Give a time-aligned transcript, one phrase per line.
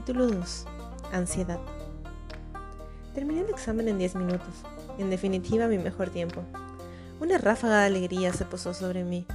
[0.00, 0.66] Capítulo 2.
[1.12, 1.60] Ansiedad.
[3.14, 4.64] Terminé el examen en 10 minutos.
[4.96, 6.40] En definitiva, mi mejor tiempo.
[7.20, 9.26] Una ráfaga de alegría se posó sobre mí,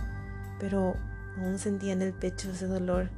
[0.59, 0.95] pero
[1.37, 3.11] aún sentía en el pecho ese dolor,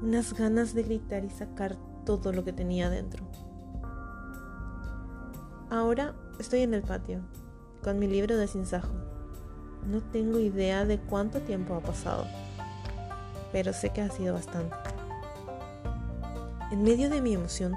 [0.00, 1.76] unas ganas de gritar y sacar
[2.06, 3.22] todo lo que tenía dentro.
[5.68, 7.20] Ahora estoy en el patio,
[7.84, 8.94] con mi libro de sinsajo.
[9.86, 12.24] No tengo idea de cuánto tiempo ha pasado,
[13.52, 14.95] pero sé que ha sido bastante.
[16.72, 17.76] En medio de mi emoción,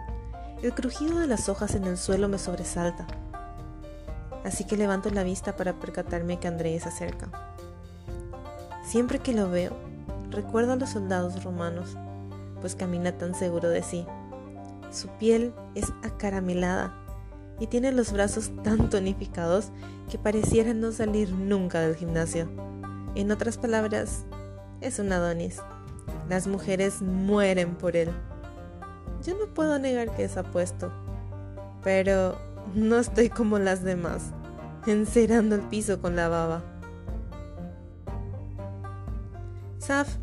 [0.63, 3.05] el crujido de las hojas en el suelo me sobresalta.
[4.43, 7.29] Así que levanto la vista para percatarme que Andrés se acerca.
[8.84, 9.77] Siempre que lo veo,
[10.31, 11.98] recuerdo a los soldados romanos,
[12.62, 14.07] pues camina tan seguro de sí.
[14.91, 16.91] Su piel es acaramelada
[17.59, 19.70] y tiene los brazos tan tonificados
[20.09, 22.49] que parecieran no salir nunca del gimnasio.
[23.13, 24.26] En otras palabras,
[24.81, 25.59] es un Adonis.
[26.27, 28.09] Las mujeres mueren por él.
[29.23, 30.91] Yo no puedo negar que es apuesto,
[31.84, 32.37] pero
[32.73, 34.31] no estoy como las demás,
[34.87, 36.63] encerando el piso con la baba.
[39.79, 40.17] Saf,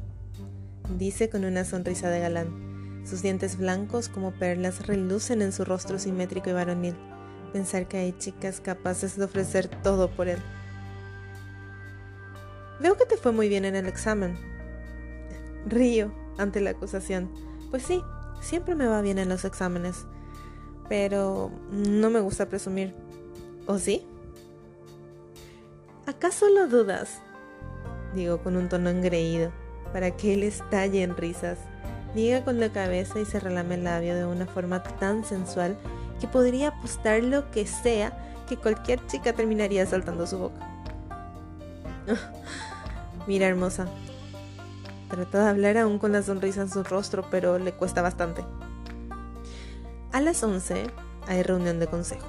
[0.96, 3.02] dice con una sonrisa de galán.
[3.04, 6.96] Sus dientes blancos como perlas relucen en su rostro simétrico y varonil.
[7.52, 10.38] Pensar que hay chicas capaces de ofrecer todo por él.
[12.80, 14.36] Veo que te fue muy bien en el examen.
[15.66, 17.30] Río ante la acusación.
[17.70, 18.02] Pues sí,
[18.40, 20.06] Siempre me va bien en los exámenes,
[20.88, 22.94] pero no me gusta presumir.
[23.66, 24.06] ¿O sí?
[26.06, 27.20] ¿Acaso lo dudas?
[28.14, 29.50] Digo con un tono engreído,
[29.92, 31.58] para que él estalle en risas.
[32.14, 35.76] Niega con la cabeza y se relame el labio de una forma tan sensual
[36.20, 40.60] que podría apostar lo que sea que cualquier chica terminaría saltando su boca.
[43.26, 43.86] Mira, hermosa,
[45.08, 48.44] Trata de hablar aún con la sonrisa en su rostro, pero le cuesta bastante.
[50.12, 50.86] A las 11
[51.28, 52.26] hay reunión de consejo.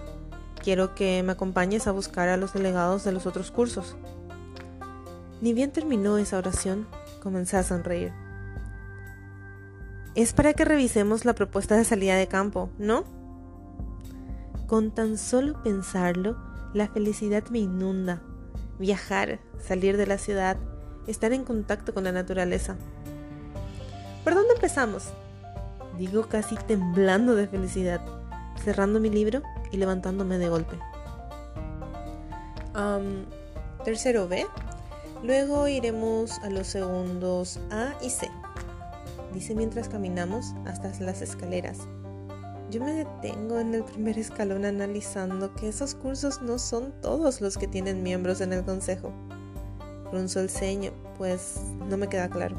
[0.61, 3.95] Quiero que me acompañes a buscar a los delegados de los otros cursos.
[5.41, 6.87] Ni bien terminó esa oración,
[7.23, 8.11] comencé a sonreír.
[10.15, 13.03] Es para que revisemos la propuesta de salida de campo, ¿no?
[14.65, 16.35] Con tan solo pensarlo,
[16.73, 18.21] la felicidad me inunda.
[18.79, 20.57] Viajar, salir de la ciudad,
[21.07, 22.75] estar en contacto con la naturaleza.
[24.23, 25.05] ¿Por dónde empezamos?
[25.97, 28.01] Digo casi temblando de felicidad,
[28.63, 29.41] cerrando mi libro
[29.71, 30.77] y levantándome de golpe.
[33.83, 34.45] tercero B.
[35.23, 38.29] Luego iremos a los segundos A y C.
[39.33, 41.79] Dice mientras caminamos hasta las escaleras.
[42.69, 47.57] Yo me detengo en el primer escalón analizando que esos cursos no son todos los
[47.57, 49.13] que tienen miembros en el consejo
[50.09, 52.55] frunzó el ceño, pues no me queda claro.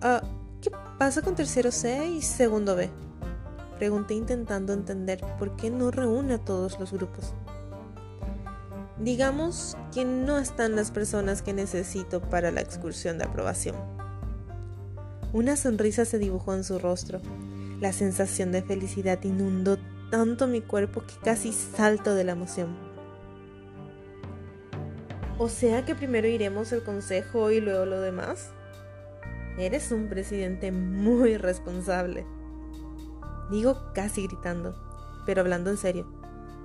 [0.00, 0.22] Ah,
[0.60, 2.90] ¿Qué pasa con tercero C y segundo B?
[3.78, 7.34] Pregunté intentando entender por qué no reúne a todos los grupos.
[8.98, 13.76] Digamos que no están las personas que necesito para la excursión de aprobación.
[15.32, 17.20] Una sonrisa se dibujó en su rostro.
[17.80, 19.78] La sensación de felicidad inundó
[20.10, 22.83] tanto mi cuerpo que casi salto de la emoción.
[25.38, 28.50] O sea que primero iremos al consejo y luego lo demás.
[29.58, 32.24] Eres un presidente muy responsable.
[33.50, 34.74] Digo casi gritando,
[35.26, 36.06] pero hablando en serio.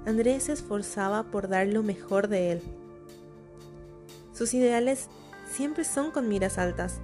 [0.05, 2.61] Andrés se esforzaba por dar lo mejor de él.
[4.33, 5.09] Sus ideales
[5.51, 7.01] siempre son con miras altas,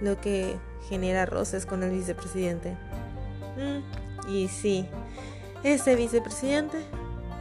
[0.00, 0.56] lo que
[0.88, 2.76] genera roces con el vicepresidente.
[3.56, 4.86] Mm, y sí,
[5.62, 6.78] ese vicepresidente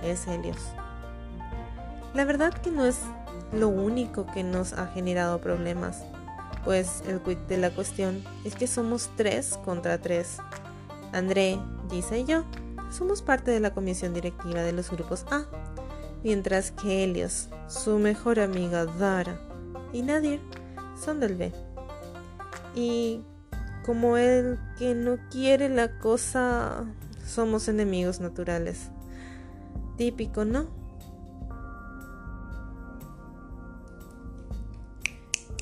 [0.03, 0.59] es Helios.
[2.13, 3.00] La verdad que no es
[3.53, 6.03] lo único que nos ha generado problemas,
[6.64, 10.38] pues el quid de la cuestión es que somos tres contra tres.
[11.12, 11.59] André,
[11.90, 12.44] Gisa y yo
[12.90, 15.46] somos parte de la comisión directiva de los grupos A,
[16.24, 19.40] mientras que Helios, su mejor amiga Dara
[19.91, 20.41] y Nadir
[20.96, 21.52] son del B.
[22.76, 23.23] Y
[23.85, 26.85] como él que no quiere la cosa,
[27.26, 28.90] somos enemigos naturales.
[29.97, 30.83] Típico, ¿no?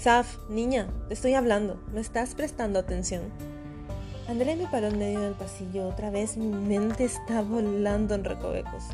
[0.01, 3.21] Saf, niña, te estoy hablando, ¿no estás prestando atención?
[4.27, 8.85] André me paró en medio del pasillo, otra vez mi mente está volando en recovecos.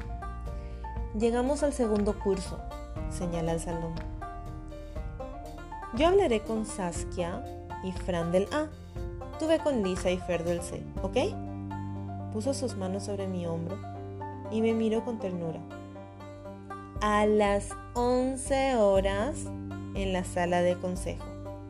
[1.17, 2.59] Llegamos al segundo curso,
[3.09, 3.93] señala el salón.
[5.95, 7.41] Yo hablaré con Saskia
[7.85, 8.67] y Fran del A.
[9.39, 12.33] Tú ve con Lisa y Fer del C, ¿ok?
[12.33, 13.77] Puso sus manos sobre mi hombro
[14.51, 15.61] y me miró con ternura.
[16.99, 19.45] A las 11 horas
[19.97, 21.25] en la sala de consejo.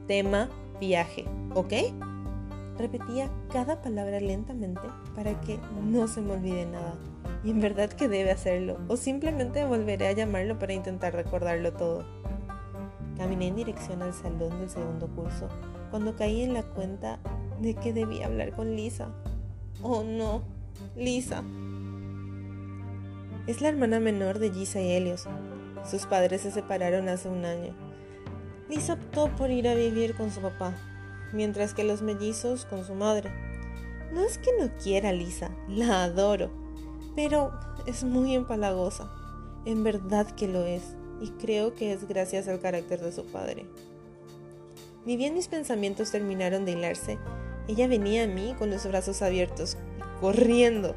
[0.07, 1.25] Tema viaje,
[1.55, 1.73] ¿ok?
[2.77, 4.81] Repetía cada palabra lentamente
[5.15, 6.93] para que no se me olvide nada.
[7.43, 12.05] Y en verdad que debe hacerlo, o simplemente volveré a llamarlo para intentar recordarlo todo.
[13.17, 15.47] Caminé en dirección al salón del segundo curso
[15.89, 17.19] cuando caí en la cuenta
[17.61, 19.09] de que debía hablar con Lisa.
[19.81, 20.43] Oh no,
[20.95, 21.43] Lisa.
[23.47, 25.25] Es la hermana menor de Gisa y Helios.
[25.89, 27.86] Sus padres se separaron hace un año.
[28.69, 30.73] Lisa optó por ir a vivir con su papá,
[31.33, 33.31] mientras que los mellizos con su madre.
[34.13, 36.49] No es que no quiera Lisa, la adoro,
[37.15, 37.51] pero
[37.85, 39.09] es muy empalagosa.
[39.65, 43.65] En verdad que lo es, y creo que es gracias al carácter de su padre.
[45.05, 47.17] Ni bien mis pensamientos terminaron de hilarse,
[47.67, 49.77] ella venía a mí con los brazos abiertos,
[50.21, 50.95] corriendo.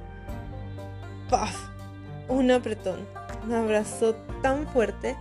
[1.28, 1.56] ¡Paf!
[2.28, 3.00] Un apretón.
[3.46, 5.16] Me abrazó tan fuerte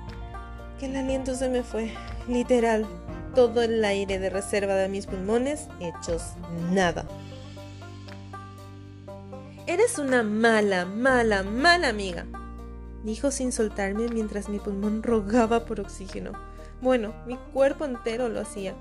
[0.79, 1.91] que el aliento se me fue,
[2.29, 2.85] literal,
[3.35, 6.23] todo el aire de reserva de mis pulmones hechos
[6.71, 7.05] nada.
[9.67, 12.25] Eres una mala, mala, mala amiga,
[13.03, 16.31] dijo sin soltarme mientras mi pulmón rogaba por oxígeno.
[16.81, 18.75] Bueno, mi cuerpo entero lo hacía.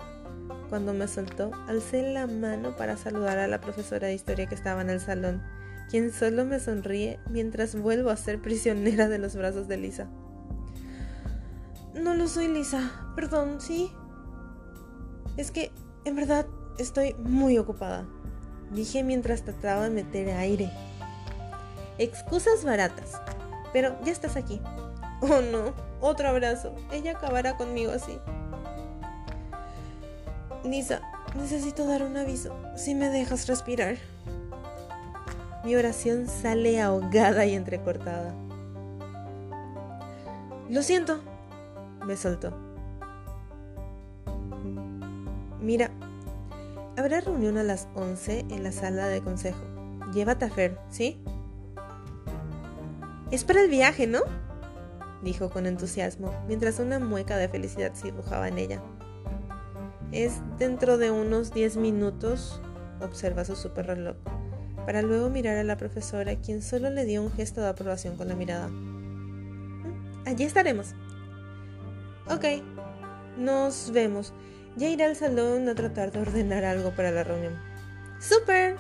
[0.69, 4.83] Cuando me soltó, alcé la mano para saludar a la profesora de historia que estaba
[4.83, 5.43] en el salón,
[5.91, 10.09] quien solo me sonríe mientras vuelvo a ser prisionera de los brazos de Lisa.
[12.01, 12.91] No lo soy, Lisa.
[13.17, 13.93] Perdón, ¿sí?
[15.37, 15.73] Es que,
[16.05, 16.47] en verdad,
[16.79, 18.07] estoy muy ocupada,
[18.73, 20.71] dije mientras trataba de meter aire.
[21.99, 23.21] Excusas baratas,
[23.73, 24.61] pero ya estás aquí.
[25.21, 26.75] Oh no, otro abrazo.
[26.93, 28.19] Ella acabará conmigo así.
[30.65, 31.01] Lisa,
[31.37, 32.55] necesito dar un aviso.
[32.77, 33.97] Si me dejas respirar.
[35.65, 38.33] Mi oración sale ahogada y entrecortada.
[40.69, 41.21] Lo siento,
[42.07, 42.53] me soltó.
[45.61, 45.91] Mira,
[46.97, 49.61] habrá reunión a las 11 en la sala de consejo.
[50.13, 51.21] Llévate a Fer, ¿sí?
[53.31, 54.21] Es para el viaje, ¿no?
[55.23, 58.83] Dijo con entusiasmo, mientras una mueca de felicidad se dibujaba en ella.
[60.13, 62.63] Es dentro de unos 10 minutos,
[63.01, 64.17] observa su super reloj,
[64.87, 68.29] para luego mirar a la profesora, quien solo le dio un gesto de aprobación con
[68.29, 68.69] la mirada.
[68.69, 70.95] Mm, allí estaremos.
[72.31, 72.45] Ok,
[73.39, 74.35] nos vemos.
[74.77, 77.59] Ya iré al salón a tratar de ordenar algo para la reunión.
[78.21, 78.77] ¡Súper!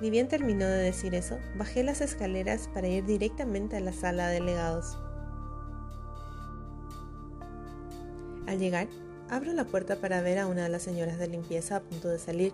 [0.00, 4.26] Ni bien terminó de decir eso, bajé las escaleras para ir directamente a la sala
[4.26, 4.98] de delegados.
[8.48, 8.88] Al llegar,
[9.30, 12.18] abro la puerta para ver a una de las señoras de limpieza a punto de
[12.18, 12.52] salir.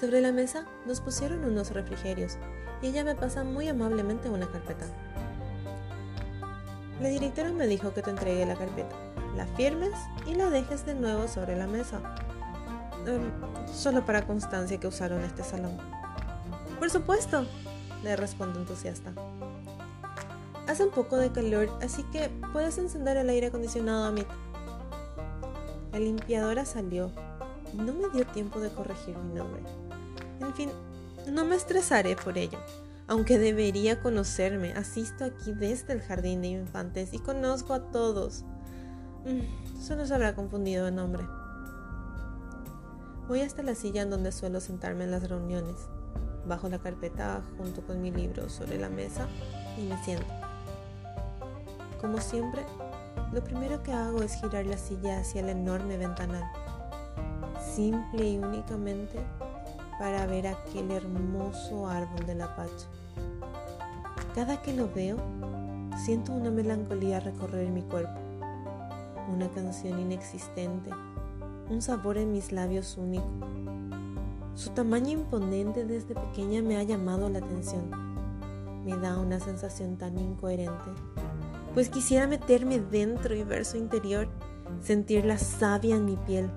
[0.00, 2.38] Sobre la mesa nos pusieron unos refrigerios
[2.82, 4.86] y ella me pasa muy amablemente una carpeta.
[7.02, 9.07] La directora me dijo que te entregue la carpeta
[9.38, 9.94] la firmes
[10.26, 12.00] y la dejes de nuevo sobre la mesa.
[13.06, 13.32] Em,
[13.72, 15.78] solo para constancia que usaron este salón.
[16.78, 17.46] Por supuesto,
[18.02, 19.12] le respondo entusiasta.
[20.66, 24.26] Hace un poco de calor, así que puedes encender el aire acondicionado, Amit.
[25.92, 27.10] La limpiadora salió
[27.74, 29.62] no me dio tiempo de corregir mi nombre.
[30.40, 30.70] En fin,
[31.30, 32.58] no me estresaré por ello,
[33.06, 34.72] aunque debería conocerme.
[34.72, 38.44] Asisto aquí desde el jardín de infantes y conozco a todos.
[39.78, 41.22] Solo se habrá confundido de nombre.
[43.28, 45.76] Voy hasta la silla en donde suelo sentarme en las reuniones.
[46.46, 49.26] Bajo la carpeta junto con mi libro sobre la mesa
[49.76, 50.26] y me siento.
[52.00, 52.64] Como siempre,
[53.32, 56.44] lo primero que hago es girar la silla hacia el enorme ventanal,
[57.74, 59.18] simple y únicamente
[59.98, 62.86] para ver aquel hermoso árbol de la pacha.
[64.34, 65.18] Cada que lo veo,
[66.02, 68.27] siento una melancolía recorrer mi cuerpo
[69.28, 70.90] una canción inexistente,
[71.70, 73.28] un sabor en mis labios único.
[74.54, 77.90] Su tamaño imponente desde pequeña me ha llamado la atención.
[78.84, 80.90] Me da una sensación tan incoherente,
[81.74, 84.28] pues quisiera meterme dentro y ver su interior,
[84.82, 86.50] sentir la savia en mi piel.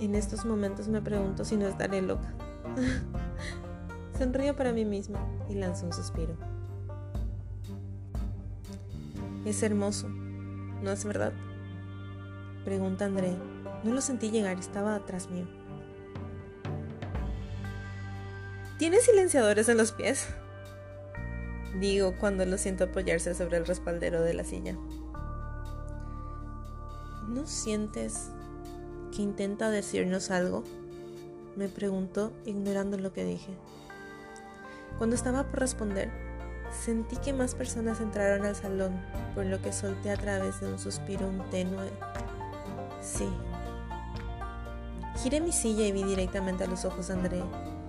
[0.00, 2.32] En estos momentos me pregunto si no estaré loca.
[4.18, 5.18] Sonrío para mí misma
[5.48, 6.36] y lanzo un suspiro.
[9.44, 10.08] Es hermoso,
[10.82, 11.32] ¿No es verdad?
[12.64, 13.36] Pregunta André.
[13.84, 15.46] No lo sentí llegar, estaba atrás mío.
[18.78, 20.26] ¿Tienes silenciadores en los pies?
[21.80, 24.76] Digo cuando lo siento apoyarse sobre el respaldero de la silla.
[27.28, 28.30] ¿No sientes
[29.14, 30.62] que intenta decirnos algo?
[31.56, 33.54] Me preguntó, ignorando lo que dije.
[34.98, 36.10] Cuando estaba por responder,
[36.84, 38.92] Sentí que más personas entraron al salón,
[39.34, 41.90] por lo que solté a través de un suspiro un tenue.
[43.00, 43.28] Sí.
[45.22, 47.42] Giré mi silla y vi directamente a los ojos de André.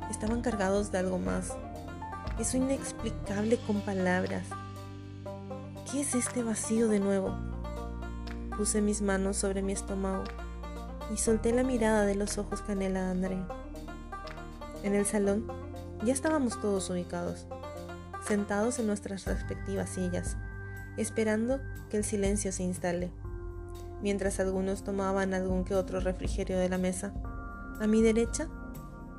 [0.09, 1.53] Estaban cargados de algo más.
[2.39, 4.47] Eso inexplicable con palabras.
[5.91, 7.35] ¿Qué es este vacío de nuevo?
[8.57, 10.23] Puse mis manos sobre mi estómago
[11.13, 13.37] y solté la mirada de los ojos canela de André.
[14.83, 15.45] En el salón
[16.03, 17.45] ya estábamos todos ubicados,
[18.27, 20.37] sentados en nuestras respectivas sillas,
[20.97, 23.11] esperando que el silencio se instale
[24.01, 27.13] mientras algunos tomaban algún que otro refrigerio de la mesa.
[27.79, 28.47] A mi derecha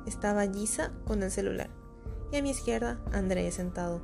[0.05, 1.69] estaba Gisa con el celular
[2.31, 4.01] y a mi izquierda André sentado,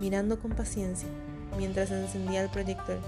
[0.00, 1.08] mirando con paciencia
[1.56, 2.98] mientras encendía el proyector.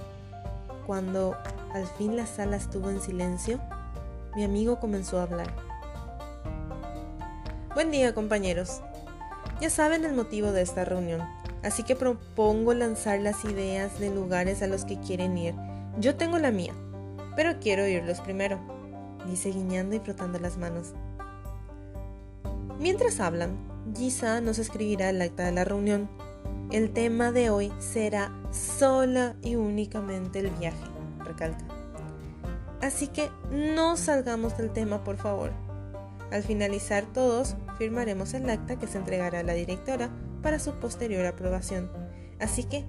[0.86, 1.36] Cuando
[1.72, 3.60] al fin la sala estuvo en silencio,
[4.36, 5.52] mi amigo comenzó a hablar.
[7.74, 8.82] Buen día compañeros.
[9.60, 11.22] Ya saben el motivo de esta reunión,
[11.66, 15.52] así que propongo lanzar las ideas de lugares a los que quieren ir.
[15.98, 16.72] Yo tengo la mía,
[17.34, 18.60] pero quiero oírlos primero,
[19.28, 20.94] dice guiñando y frotando las manos.
[22.78, 23.56] Mientras hablan,
[23.96, 26.08] Gisa nos escribirá el acta de la reunión.
[26.70, 30.86] El tema de hoy será sola y únicamente el viaje,
[31.24, 31.64] recalca.
[32.80, 35.50] Así que no salgamos del tema, por favor.
[36.30, 40.10] Al finalizar todos, firmaremos el acta que se entregará a la directora
[40.46, 41.90] para su posterior aprobación.
[42.38, 42.84] Así que,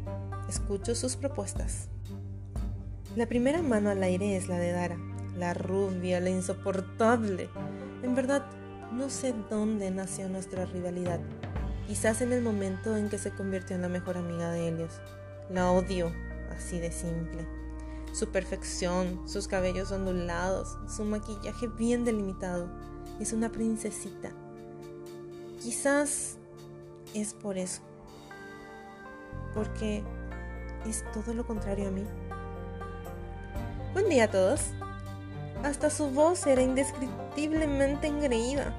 [0.48, 1.88] escucho sus propuestas.
[3.16, 5.00] La primera mano al aire es la de Dara,
[5.36, 7.50] la rubia, la insoportable.
[8.04, 8.46] En verdad,
[8.92, 11.20] no sé dónde nació nuestra rivalidad.
[11.88, 15.02] Quizás en el momento en que se convirtió en la mejor amiga de Helios.
[15.50, 16.12] La odio,
[16.56, 17.44] así de simple.
[18.14, 22.70] Su perfección, sus cabellos ondulados, su maquillaje bien delimitado.
[23.20, 24.30] Es una princesita.
[25.60, 26.38] Quizás
[27.14, 27.82] es por eso.
[29.54, 30.04] Porque
[30.88, 32.04] es todo lo contrario a mí.
[33.94, 34.62] Buen día a todos.
[35.64, 38.74] Hasta su voz era indescriptiblemente engreída.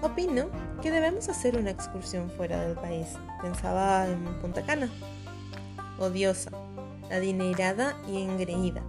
[0.00, 0.46] Opino
[0.82, 3.08] que debemos hacer una excursión fuera del país.
[3.42, 4.90] Pensaba en Punta Cana.
[5.98, 6.50] Odiosa,
[7.10, 8.82] adinerada y engreída.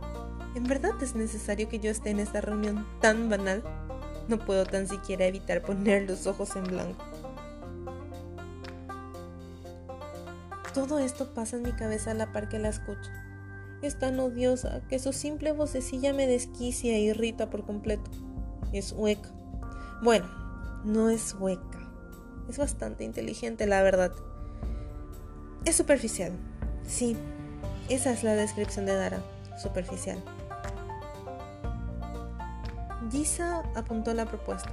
[0.56, 3.64] ¿En verdad es necesario que yo esté en esta reunión tan banal?
[4.28, 7.04] No puedo tan siquiera evitar poner los ojos en blanco.
[10.74, 13.12] Todo esto pasa en mi cabeza a la par que la escucho
[13.86, 18.10] es tan odiosa que su simple vocecilla me desquicia e irrita por completo.
[18.74, 19.30] Es hueca.
[20.02, 20.28] Bueno,
[20.84, 21.80] no es hueca.
[22.50, 24.12] Es bastante inteligente, la verdad.
[25.66, 26.34] Es superficial.
[26.88, 27.16] Sí,
[27.90, 29.24] esa es la descripción de Dara.
[29.58, 30.22] Superficial.
[33.12, 34.70] Gisa apuntó la propuesta.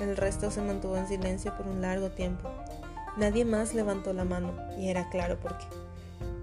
[0.00, 2.50] El resto se mantuvo en silencio por un largo tiempo.
[3.16, 5.66] Nadie más levantó la mano, y era claro por qué.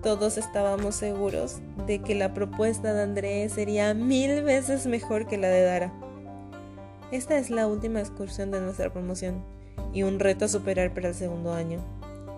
[0.03, 5.49] Todos estábamos seguros de que la propuesta de André sería mil veces mejor que la
[5.49, 5.93] de Dara.
[7.11, 9.43] Esta es la última excursión de nuestra promoción
[9.93, 11.79] y un reto a superar para el segundo año.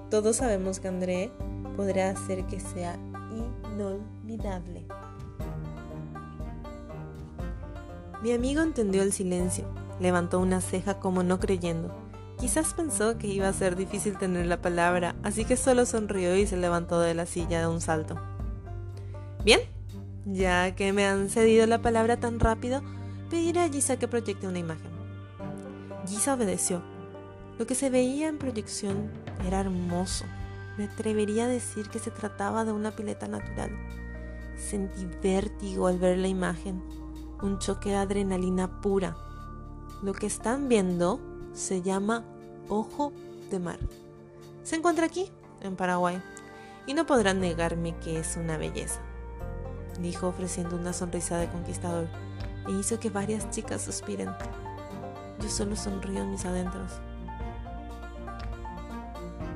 [0.09, 1.31] Todos sabemos que André
[1.75, 2.97] podrá hacer que sea
[3.63, 4.85] inolvidable.
[8.21, 9.65] Mi amigo entendió el silencio,
[9.99, 11.95] levantó una ceja como no creyendo
[12.41, 16.47] Quizás pensó que iba a ser difícil tener la palabra, así que solo sonrió y
[16.47, 18.19] se levantó de la silla de un salto.
[19.45, 19.59] Bien,
[20.25, 22.81] ya que me han cedido la palabra tan rápido,
[23.29, 24.89] pediré a Gisa que proyecte una imagen.
[26.07, 26.81] Gisa obedeció.
[27.59, 29.11] Lo que se veía en proyección
[29.45, 30.25] era hermoso.
[30.79, 33.69] Me atrevería a decir que se trataba de una pileta natural.
[34.57, 36.81] Sentí vértigo al ver la imagen,
[37.41, 39.15] un choque de adrenalina pura.
[40.01, 41.19] Lo que están viendo
[41.53, 42.23] se llama
[42.69, 43.11] Ojo
[43.49, 43.79] de Mar.
[44.63, 45.29] Se encuentra aquí,
[45.61, 46.21] en Paraguay,
[46.85, 49.01] y no podrán negarme que es una belleza,
[49.99, 52.07] dijo ofreciendo una sonrisa de conquistador,
[52.67, 54.29] e hizo que varias chicas suspiren.
[55.41, 56.91] Yo solo sonrío en mis adentros.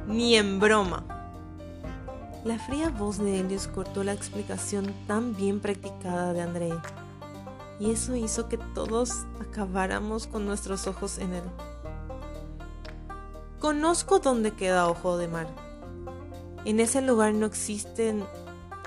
[0.07, 1.03] Ni en broma.
[2.43, 6.69] La fría voz de Helios cortó la explicación tan bien practicada de André,
[7.79, 11.43] y eso hizo que todos acabáramos con nuestros ojos en él.
[13.59, 15.47] Conozco dónde queda Ojo de Mar.
[16.65, 18.23] En ese lugar no existen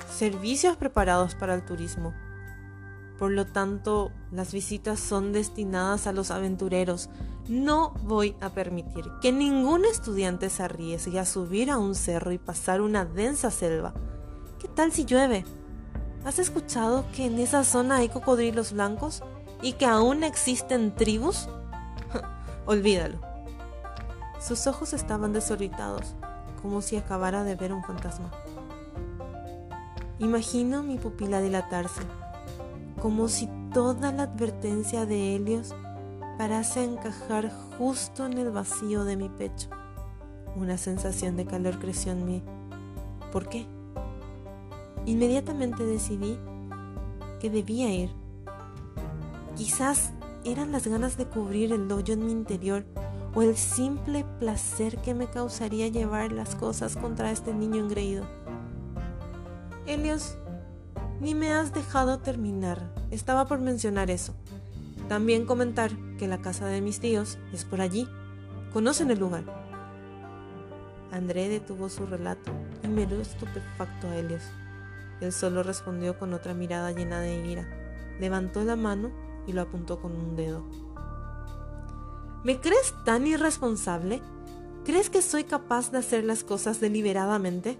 [0.08, 2.14] servicios preparados para el turismo.
[3.18, 7.10] Por lo tanto, las visitas son destinadas a los aventureros.
[7.48, 12.38] No voy a permitir que ningún estudiante se arriesgue a subir a un cerro y
[12.38, 13.94] pasar una densa selva.
[14.60, 15.44] ¿Qué tal si llueve?
[16.24, 19.22] ¿Has escuchado que en esa zona hay cocodrilos blancos
[19.62, 21.48] y que aún existen tribus?
[22.66, 23.18] Olvídalo.
[24.40, 26.14] Sus ojos estaban desorbitados,
[26.62, 28.30] como si acabara de ver un fantasma.
[30.18, 32.02] Imagino mi pupila dilatarse.
[33.00, 35.72] como si toda la advertencia de Helios
[36.36, 39.68] parase encajar justo en el vacío de mi pecho.
[40.56, 42.42] Una sensación de calor creció en mí.
[43.30, 43.68] ¿Por qué?
[45.06, 46.38] Inmediatamente decidí
[47.40, 48.10] que debía ir.
[49.56, 50.12] Quizás
[50.44, 52.84] eran las ganas de cubrir el hoyo en mi interior
[53.34, 58.26] o el simple placer que me causaría llevar las cosas contra este niño engreído.
[59.86, 60.36] Helios,
[61.20, 62.92] ni me has dejado terminar.
[63.10, 64.34] Estaba por mencionar eso.
[65.08, 68.08] También comentar que la casa de mis tíos es por allí.
[68.72, 69.44] Conocen el lugar.
[71.10, 72.52] André detuvo su relato
[72.84, 74.42] y miró estupefacto a Helios.
[75.20, 77.68] Él solo respondió con otra mirada llena de ira.
[78.20, 79.10] Levantó la mano
[79.46, 80.64] y lo apuntó con un dedo.
[82.44, 84.22] ¿Me crees tan irresponsable?
[84.84, 87.78] ¿Crees que soy capaz de hacer las cosas deliberadamente?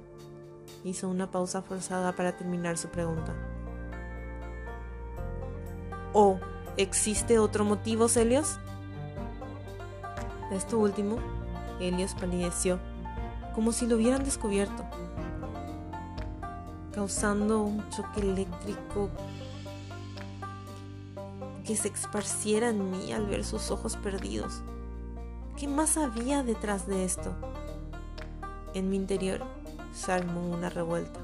[0.85, 3.35] Hizo una pausa forzada para terminar su pregunta.
[6.13, 6.41] ¿O
[6.77, 8.59] existe otro motivo, Celios?
[10.51, 11.19] Esto último,
[11.81, 12.79] Helios palideció,
[13.55, 14.85] como si lo hubieran descubierto,
[16.99, 19.09] causando un choque eléctrico
[21.65, 24.63] que se esparciera en mí al ver sus ojos perdidos.
[25.57, 27.33] ¿Qué más había detrás de esto?
[28.75, 29.45] En mi interior
[29.93, 31.21] se armó una revuelta.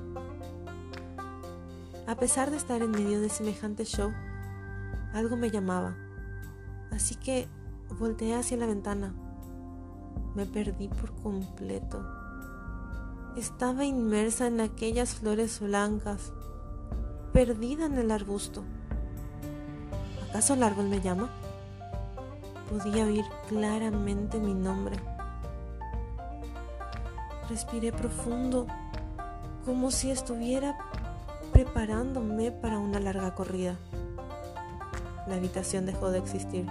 [2.06, 4.12] A pesar de estar en medio de semejante show,
[5.12, 5.96] algo me llamaba,
[6.92, 7.48] así que
[7.98, 9.12] volteé hacia la ventana.
[10.36, 12.23] Me perdí por completo.
[13.36, 16.32] Estaba inmersa en aquellas flores blancas,
[17.32, 18.62] perdida en el arbusto.
[20.30, 21.28] ¿Acaso el árbol me llama?
[22.70, 24.96] Podía oír claramente mi nombre.
[27.50, 28.68] Respiré profundo,
[29.64, 30.78] como si estuviera
[31.52, 33.74] preparándome para una larga corrida.
[35.26, 36.66] La habitación dejó de existir.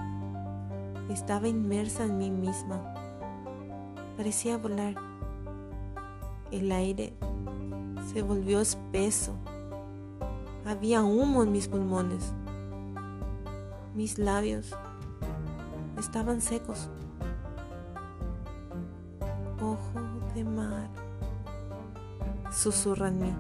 [1.10, 2.94] Estaba inmersa en mí misma.
[4.16, 5.13] Parecía volar.
[6.54, 7.14] El aire
[8.14, 9.34] se volvió espeso.
[10.68, 12.32] Había humo en mis pulmones.
[13.96, 14.72] Mis labios
[15.98, 16.92] estaban secos.
[19.60, 20.00] Ojo
[20.36, 20.92] de mar,
[22.52, 23.34] susurra en mí.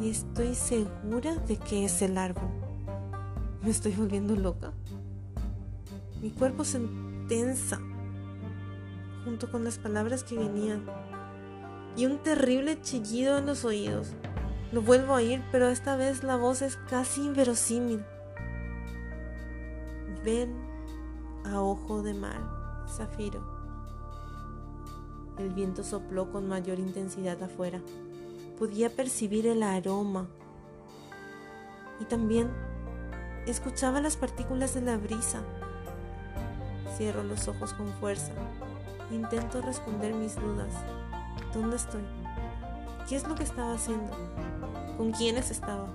[0.00, 2.48] Y estoy segura de que es el árbol.
[3.62, 4.72] Me estoy volviendo loca.
[6.22, 6.80] Mi cuerpo se
[7.28, 7.78] tensa
[9.26, 10.86] junto con las palabras que venían
[11.98, 14.12] y un terrible chillido en los oídos.
[14.70, 18.04] Lo vuelvo a oír, pero esta vez la voz es casi inverosímil.
[20.24, 20.54] Ven
[21.44, 22.40] a ojo de mar,
[22.88, 23.42] Zafiro.
[25.38, 27.80] El viento sopló con mayor intensidad afuera.
[28.60, 30.28] Podía percibir el aroma
[31.98, 32.48] y también
[33.46, 35.42] escuchaba las partículas de la brisa.
[36.96, 38.32] Cierro los ojos con fuerza.
[39.10, 40.72] Intento responder mis dudas.
[41.54, 42.02] ¿Dónde estoy?
[43.08, 44.10] ¿Qué es lo que estaba haciendo?
[44.96, 45.88] ¿Con quiénes estaba?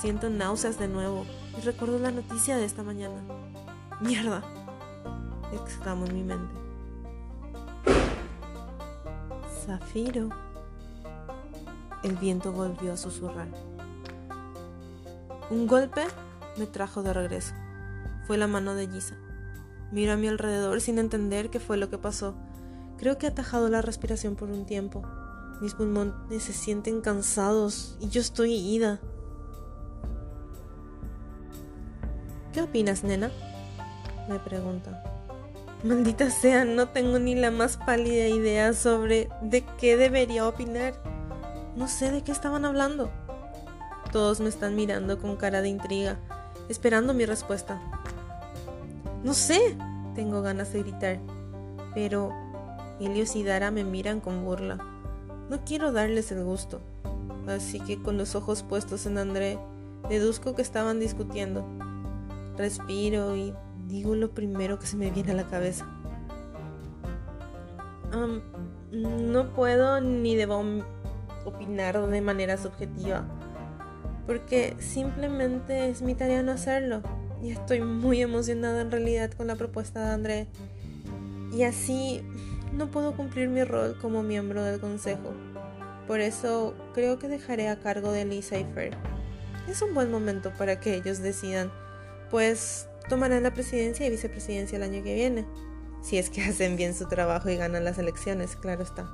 [0.00, 1.26] Siento náuseas de nuevo
[1.58, 3.20] y recuerdo la noticia de esta mañana.
[4.00, 4.42] ¡Mierda!
[5.52, 6.54] exclamo en mi mente.
[9.64, 10.30] Zafiro.
[12.02, 13.48] El viento volvió a susurrar.
[15.50, 16.02] Un golpe
[16.56, 17.54] me trajo de regreso.
[18.26, 19.14] Fue la mano de Giza.
[19.92, 22.34] Miro a mi alrededor sin entender qué fue lo que pasó.
[22.98, 25.02] Creo que he atajado la respiración por un tiempo.
[25.60, 29.00] Mis pulmones se sienten cansados y yo estoy ida.
[32.52, 33.30] ¿Qué opinas, nena?
[34.28, 35.02] Me pregunta.
[35.84, 40.94] Maldita sea, no tengo ni la más pálida idea sobre de qué debería opinar.
[41.76, 43.10] No sé de qué estaban hablando.
[44.10, 46.18] Todos me están mirando con cara de intriga,
[46.70, 47.80] esperando mi respuesta.
[49.22, 49.76] No sé,
[50.14, 51.18] tengo ganas de gritar,
[51.94, 52.30] pero
[53.00, 54.78] Helios y Dara me miran con burla.
[55.48, 56.80] No quiero darles el gusto,
[57.46, 59.58] así que con los ojos puestos en André,
[60.08, 61.64] deduzco que estaban discutiendo.
[62.56, 63.54] Respiro y
[63.86, 65.86] digo lo primero que se me viene a la cabeza.
[68.90, 70.64] no puedo ni debo
[71.44, 73.24] opinar de manera subjetiva,
[74.26, 77.02] porque simplemente es mi tarea no hacerlo.
[77.42, 80.48] Y estoy muy emocionada en realidad con la propuesta de André.
[81.52, 82.22] Y así
[82.76, 85.32] no puedo cumplir mi rol como miembro del consejo.
[86.06, 88.96] Por eso creo que dejaré a cargo de Lisa y Fer.
[89.68, 91.72] Es un buen momento para que ellos decidan
[92.30, 95.46] pues tomarán la presidencia y vicepresidencia el año que viene,
[96.02, 99.10] si es que hacen bien su trabajo y ganan las elecciones, claro está.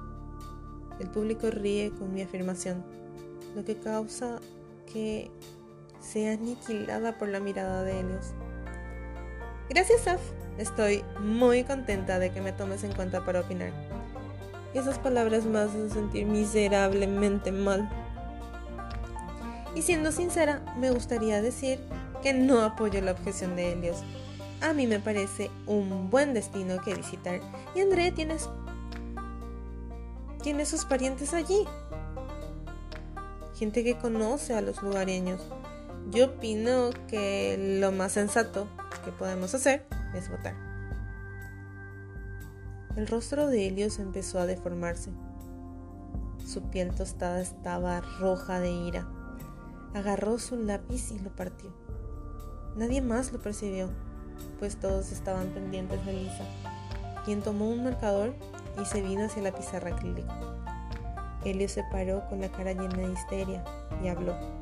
[1.00, 2.84] El público ríe con mi afirmación,
[3.54, 4.40] lo que causa
[4.92, 5.30] que
[6.00, 8.32] sea aniquilada por la mirada de Helios.
[9.68, 10.41] Gracias, Af.
[10.58, 13.72] Estoy muy contenta de que me tomes en cuenta para opinar.
[14.74, 17.88] Esas palabras me hacen sentir miserablemente mal.
[19.74, 21.78] Y siendo sincera, me gustaría decir
[22.22, 24.02] que no apoyo la objeción de Helios.
[24.60, 27.40] A mí me parece un buen destino que visitar
[27.74, 28.48] y André tienes
[30.42, 31.66] tiene sus parientes allí.
[33.56, 35.40] Gente que conoce a los lugareños.
[36.10, 38.66] Yo opino que lo más sensato
[39.04, 39.84] que podemos hacer
[40.14, 40.54] es votar.
[42.96, 45.10] El rostro de Helios empezó a deformarse.
[46.44, 49.08] Su piel tostada estaba roja de ira.
[49.94, 51.70] Agarró su lápiz y lo partió.
[52.76, 53.88] Nadie más lo percibió,
[54.58, 56.44] pues todos estaban pendientes de Lisa,
[57.24, 58.34] quien tomó un marcador
[58.80, 60.38] y se vino hacia la pizarra acrílica.
[61.44, 63.64] Helios se paró con la cara llena de histeria
[64.02, 64.61] y habló.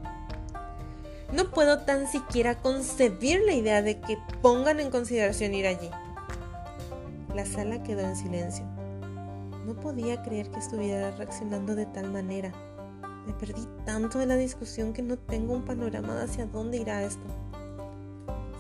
[1.33, 5.89] No puedo tan siquiera concebir la idea de que pongan en consideración ir allí.
[7.35, 8.65] La sala quedó en silencio.
[9.65, 12.51] No podía creer que estuviera reaccionando de tal manera.
[13.27, 17.05] Me perdí tanto de la discusión que no tengo un panorama de hacia dónde irá
[17.05, 17.23] esto.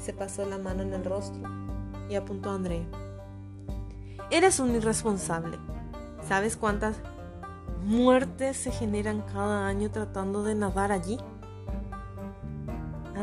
[0.00, 1.42] Se pasó la mano en el rostro
[2.08, 2.86] y apuntó a Andrea.
[4.30, 5.58] Eres un irresponsable.
[6.28, 6.94] ¿Sabes cuántas
[7.84, 11.18] muertes se generan cada año tratando de nadar allí?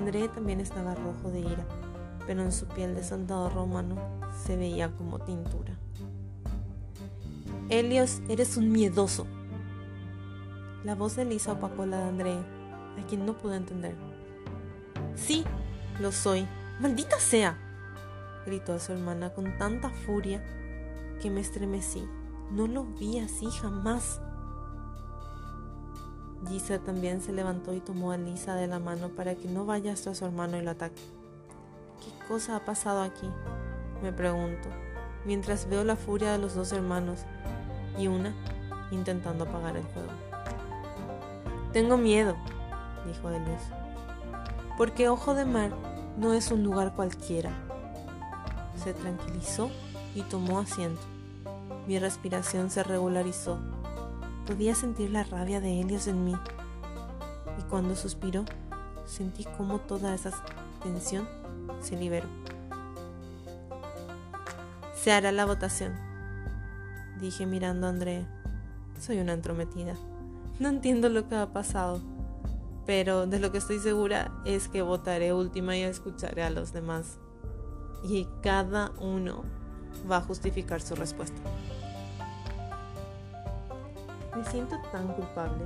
[0.07, 1.65] André también estaba rojo de ira,
[2.25, 3.97] pero en su piel de soldado romano
[4.45, 5.77] se veía como tintura.
[7.67, 9.27] Helios, eres un miedoso.
[10.85, 13.95] La voz de Lisa opacó la de André, a quien no pudo entender.
[15.15, 15.43] Sí,
[15.99, 16.47] lo soy.
[16.79, 17.57] ¡Maldita sea!
[18.45, 20.41] gritó a su hermana con tanta furia
[21.21, 22.07] que me estremecí.
[22.49, 24.21] No lo vi así jamás.
[26.45, 29.93] Gisa también se levantó y tomó a Lisa de la mano para que no vaya
[29.93, 31.01] hasta su hermano y lo ataque.
[31.99, 33.29] ¿Qué cosa ha pasado aquí?
[34.03, 34.69] Me pregunto,
[35.25, 37.21] mientras veo la furia de los dos hermanos
[37.97, 38.33] y una
[38.91, 40.11] intentando apagar el fuego.
[41.73, 42.35] Tengo miedo,
[43.05, 43.61] dijo Elios,
[44.77, 45.71] porque Ojo de Mar
[46.17, 47.51] no es un lugar cualquiera.
[48.75, 49.69] Se tranquilizó
[50.15, 51.01] y tomó asiento.
[51.87, 53.59] Mi respiración se regularizó
[54.47, 56.33] Podía sentir la rabia de Helios en mí.
[57.59, 58.45] Y cuando suspiró,
[59.05, 60.31] sentí como toda esa
[60.81, 61.27] tensión
[61.81, 62.27] se liberó.
[64.95, 65.93] Se hará la votación,
[67.19, 68.25] dije mirando a Andrea.
[69.01, 69.95] Soy una entrometida.
[70.59, 72.01] No entiendo lo que ha pasado,
[72.85, 77.19] pero de lo que estoy segura es que votaré última y escucharé a los demás.
[78.01, 79.43] Y cada uno
[80.09, 81.41] va a justificar su respuesta.
[84.37, 85.65] Me siento tan culpable,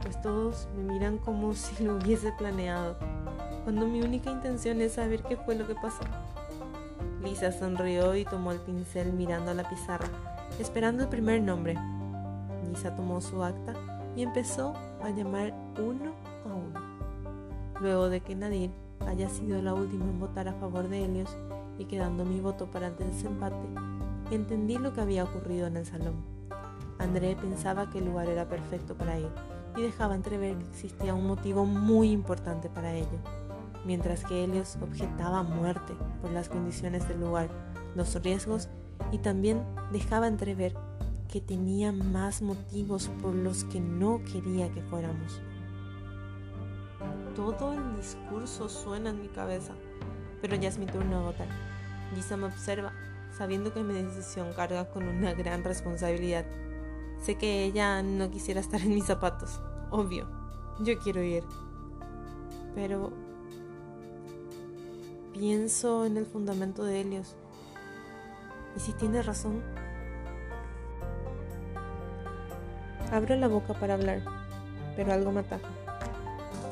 [0.00, 2.96] pues todos me miran como si lo hubiese planeado,
[3.64, 6.00] cuando mi única intención es saber qué fue lo que pasó.
[7.22, 10.08] Lisa sonrió y tomó el pincel mirando a la pizarra,
[10.58, 11.76] esperando el primer nombre.
[12.66, 13.74] Lisa tomó su acta
[14.16, 16.14] y empezó a llamar uno
[16.46, 16.80] a uno.
[17.78, 18.70] Luego de que Nadir
[19.06, 21.36] haya sido la última en votar a favor de Helios
[21.78, 23.68] y quedando mi voto para el desempate,
[24.30, 26.31] entendí lo que había ocurrido en el salón.
[27.02, 29.28] André pensaba que el lugar era perfecto para él
[29.76, 33.18] y dejaba entrever que existía un motivo muy importante para ello,
[33.84, 37.48] mientras que Helios objetaba muerte por las condiciones del lugar,
[37.96, 38.68] los riesgos
[39.10, 40.74] y también dejaba entrever
[41.28, 45.40] que tenía más motivos por los que no quería que fuéramos.
[47.34, 49.72] Todo el discurso suena en mi cabeza,
[50.40, 51.48] pero ya es mi turno a votar.
[52.14, 52.92] Lisa me observa,
[53.36, 56.44] sabiendo que mi decisión carga con una gran responsabilidad
[57.22, 60.26] Sé que ella no quisiera estar en mis zapatos, obvio.
[60.80, 61.44] Yo quiero ir.
[62.74, 63.12] Pero
[65.32, 67.36] pienso en el fundamento de Helios.
[68.76, 69.62] ¿Y si tiene razón?
[73.12, 74.22] Abro la boca para hablar,
[74.96, 75.68] pero algo me ataja.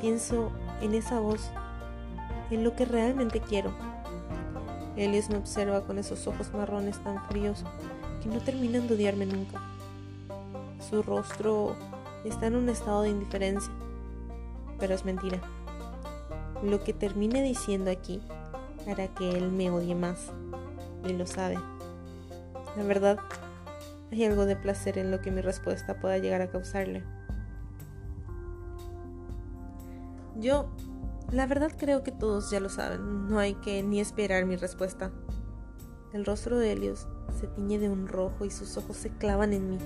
[0.01, 1.49] Pienso en esa voz,
[2.49, 3.71] en lo que realmente quiero.
[4.97, 7.63] Helios me observa con esos ojos marrones tan fríos
[8.21, 9.70] que no terminan de odiarme nunca.
[10.91, 11.77] Su rostro
[12.25, 13.71] está en un estado de indiferencia.
[14.77, 15.39] Pero es mentira.
[16.61, 18.21] Lo que termine diciendo aquí
[18.89, 20.33] hará que él me odie más.
[21.05, 21.57] Y lo sabe.
[22.75, 23.19] La verdad,
[24.11, 27.03] hay algo de placer en lo que mi respuesta pueda llegar a causarle.
[30.35, 30.69] Yo,
[31.31, 33.29] la verdad creo que todos ya lo saben.
[33.29, 35.09] No hay que ni esperar mi respuesta.
[36.11, 37.07] El rostro de Helios
[37.39, 39.77] se tiñe de un rojo y sus ojos se clavan en mí.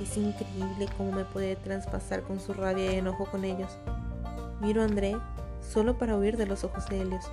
[0.00, 3.70] Es increíble cómo me puede traspasar con su rabia y enojo con ellos.
[4.60, 5.16] Miro a André,
[5.60, 7.24] solo para huir de los ojos de Helios.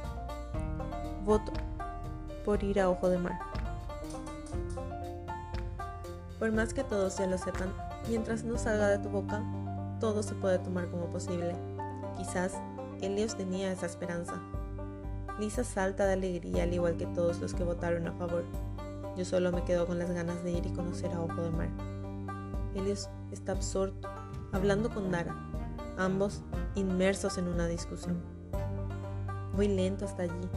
[1.23, 1.51] Voto
[2.43, 3.39] por ir a Ojo de Mar.
[6.39, 7.73] Por más que todos ya lo sepan,
[8.07, 9.41] mientras no salga de tu boca,
[9.99, 11.55] todo se puede tomar como posible.
[12.17, 12.53] Quizás
[13.01, 14.39] Helios tenía esa esperanza.
[15.39, 18.43] Lisa salta de alegría al igual que todos los que votaron a favor.
[19.17, 21.94] Yo solo me quedo con las ganas de ir y conocer a Ojo de Mar.
[22.75, 24.07] Helios está absorto,
[24.51, 25.33] hablando con Dara,
[25.97, 26.43] ambos
[26.75, 28.21] inmersos en una discusión.
[29.55, 30.49] Voy lento hasta allí,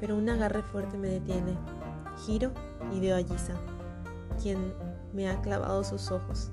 [0.00, 1.56] pero un agarre fuerte me detiene.
[2.24, 2.52] Giro
[2.92, 3.54] y veo a Lisa,
[4.42, 4.72] quien
[5.12, 6.50] me ha clavado sus ojos.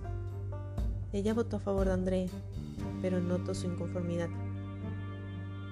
[1.14, 2.30] Ella votó a favor de André,
[3.02, 4.30] pero noto su inconformidad.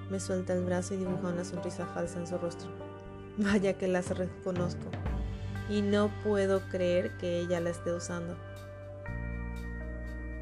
[0.09, 2.69] Me suelta el brazo y dibuja una sonrisa falsa en su rostro.
[3.37, 4.87] Vaya que las reconozco
[5.69, 8.35] y no puedo creer que ella la esté usando.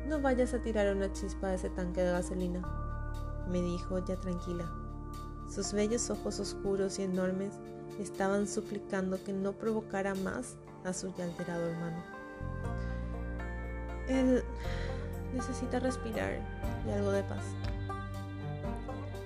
[0.07, 2.61] No vayas a tirar una chispa a ese tanque de gasolina,
[3.49, 4.71] me dijo ya tranquila.
[5.49, 7.53] Sus bellos ojos oscuros y enormes
[7.99, 12.03] estaban suplicando que no provocara más a su ya alterado hermano.
[14.07, 14.43] Él
[15.33, 16.39] necesita respirar
[16.87, 17.43] y algo de paz.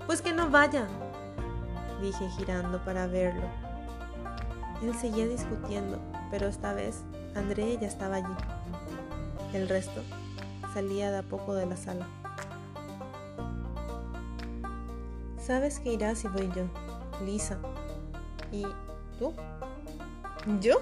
[0.05, 0.87] Pues que no vaya,
[2.01, 3.69] dije girando para verlo
[4.81, 5.99] él seguía discutiendo,
[6.31, 7.03] pero esta vez
[7.35, 8.33] André ya estaba allí.
[9.53, 10.01] El resto
[10.73, 12.07] salía de a poco de la sala.
[15.39, 16.65] Sabes que irás si voy yo,
[17.25, 17.57] Lisa.
[18.51, 18.63] ¿Y
[19.17, 19.33] tú?
[20.61, 20.81] ¿Yo?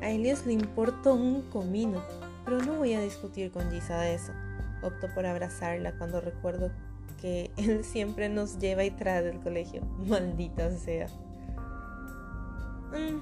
[0.00, 2.02] A Elias le importó un comino,
[2.44, 4.32] pero no voy a discutir con Lisa de eso.
[4.82, 6.70] Opto por abrazarla cuando recuerdo
[7.20, 9.82] que él siempre nos lleva y trae del colegio.
[10.06, 11.06] Maldita sea.
[12.90, 13.20] Mm,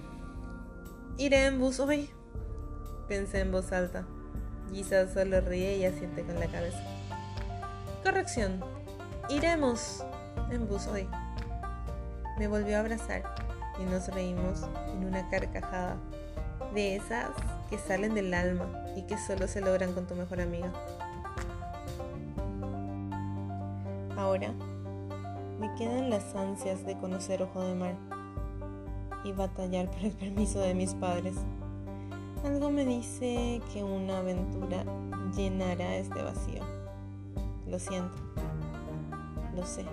[1.19, 2.09] iré en bus hoy.
[3.09, 4.07] Pensé en voz alta.
[4.73, 6.81] Quizás solo ríe y asiente con la cabeza.
[8.03, 8.63] Corrección.
[9.29, 10.05] Iremos
[10.51, 11.09] en bus hoy.
[12.39, 13.23] Me volvió a abrazar
[13.81, 15.97] y nos reímos en una carcajada
[16.75, 17.31] de esas
[17.69, 20.73] que salen del alma y que solo se logran con tu mejor amiga.
[24.17, 24.53] Ahora
[25.59, 27.95] me quedan las ansias de conocer Ojo de Mar
[29.25, 31.35] y batallar por el permiso de mis padres.
[32.45, 34.85] Algo me dice que una aventura
[35.37, 36.63] llenará este vacío.
[37.67, 38.17] Lo siento.
[39.55, 39.85] Lo sé.